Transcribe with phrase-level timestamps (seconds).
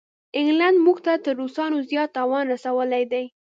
[0.37, 3.25] انګلینډ موږ ته تر روسانو زیات تاوان رسولی دی.